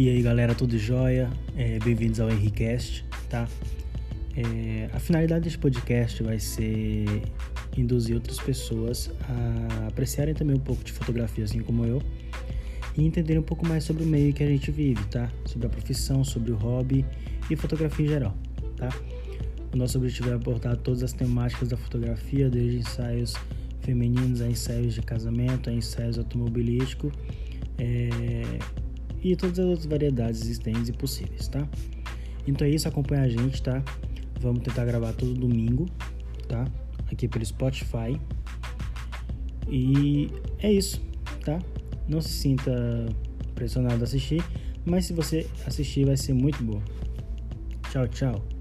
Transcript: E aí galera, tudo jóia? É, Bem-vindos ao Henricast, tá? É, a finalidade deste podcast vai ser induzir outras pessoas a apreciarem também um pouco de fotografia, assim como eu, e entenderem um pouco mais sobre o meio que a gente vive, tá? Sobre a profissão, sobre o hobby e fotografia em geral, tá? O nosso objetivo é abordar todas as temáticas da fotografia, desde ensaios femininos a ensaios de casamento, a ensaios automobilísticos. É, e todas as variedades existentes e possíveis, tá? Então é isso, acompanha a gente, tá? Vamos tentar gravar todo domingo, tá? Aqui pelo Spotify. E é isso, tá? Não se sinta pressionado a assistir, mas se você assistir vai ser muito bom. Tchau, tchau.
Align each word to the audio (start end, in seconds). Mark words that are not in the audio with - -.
E 0.00 0.08
aí 0.08 0.22
galera, 0.22 0.54
tudo 0.54 0.78
jóia? 0.78 1.28
É, 1.54 1.78
Bem-vindos 1.80 2.20
ao 2.20 2.30
Henricast, 2.30 3.04
tá? 3.28 3.46
É, 4.34 4.88
a 4.94 4.98
finalidade 4.98 5.44
deste 5.44 5.58
podcast 5.58 6.22
vai 6.22 6.38
ser 6.38 7.04
induzir 7.76 8.14
outras 8.14 8.38
pessoas 8.38 9.10
a 9.28 9.88
apreciarem 9.88 10.32
também 10.32 10.56
um 10.56 10.60
pouco 10.60 10.82
de 10.82 10.90
fotografia, 10.90 11.44
assim 11.44 11.60
como 11.60 11.84
eu, 11.84 12.00
e 12.96 13.04
entenderem 13.04 13.40
um 13.40 13.44
pouco 13.44 13.66
mais 13.66 13.84
sobre 13.84 14.02
o 14.02 14.06
meio 14.06 14.32
que 14.32 14.42
a 14.42 14.46
gente 14.46 14.70
vive, 14.70 15.04
tá? 15.08 15.30
Sobre 15.44 15.66
a 15.66 15.70
profissão, 15.70 16.24
sobre 16.24 16.50
o 16.50 16.56
hobby 16.56 17.04
e 17.50 17.54
fotografia 17.54 18.06
em 18.06 18.08
geral, 18.08 18.34
tá? 18.78 18.88
O 19.70 19.76
nosso 19.76 19.98
objetivo 19.98 20.30
é 20.30 20.32
abordar 20.32 20.78
todas 20.78 21.02
as 21.02 21.12
temáticas 21.12 21.68
da 21.68 21.76
fotografia, 21.76 22.48
desde 22.48 22.78
ensaios 22.78 23.34
femininos 23.82 24.40
a 24.40 24.48
ensaios 24.48 24.94
de 24.94 25.02
casamento, 25.02 25.68
a 25.68 25.74
ensaios 25.74 26.16
automobilísticos. 26.16 27.12
É, 27.76 28.39
e 29.22 29.36
todas 29.36 29.58
as 29.58 29.86
variedades 29.86 30.42
existentes 30.42 30.88
e 30.88 30.92
possíveis, 30.92 31.48
tá? 31.48 31.68
Então 32.46 32.66
é 32.66 32.70
isso, 32.70 32.88
acompanha 32.88 33.22
a 33.22 33.28
gente, 33.28 33.62
tá? 33.62 33.82
Vamos 34.40 34.62
tentar 34.62 34.84
gravar 34.84 35.12
todo 35.12 35.34
domingo, 35.34 35.86
tá? 36.48 36.66
Aqui 37.10 37.28
pelo 37.28 37.44
Spotify. 37.44 38.18
E 39.68 40.30
é 40.58 40.72
isso, 40.72 41.00
tá? 41.44 41.58
Não 42.08 42.20
se 42.20 42.30
sinta 42.30 43.06
pressionado 43.54 44.00
a 44.00 44.04
assistir, 44.04 44.42
mas 44.84 45.06
se 45.06 45.12
você 45.12 45.46
assistir 45.66 46.06
vai 46.06 46.16
ser 46.16 46.32
muito 46.32 46.62
bom. 46.62 46.82
Tchau, 47.90 48.08
tchau. 48.08 48.59